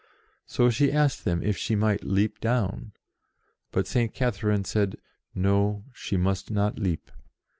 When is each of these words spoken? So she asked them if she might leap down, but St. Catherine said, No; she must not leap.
So 0.47 0.71
she 0.71 0.91
asked 0.91 1.25
them 1.25 1.43
if 1.43 1.57
she 1.57 1.75
might 1.75 2.03
leap 2.03 2.39
down, 2.39 2.93
but 3.71 3.85
St. 3.85 4.15
Catherine 4.15 4.65
said, 4.65 4.95
No; 5.35 5.83
she 5.93 6.17
must 6.17 6.49
not 6.49 6.79
leap. 6.79 7.11